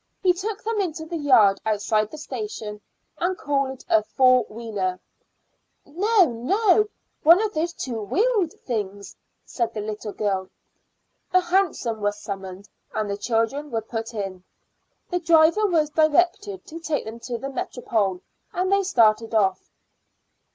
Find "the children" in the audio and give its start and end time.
13.11-13.69